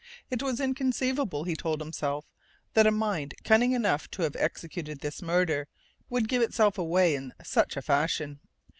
[0.31, 2.25] It was inconceivable, he told himself,
[2.73, 5.67] that a mind cunning enough to have executed this murder
[6.09, 8.39] would give itself away in such a fashion.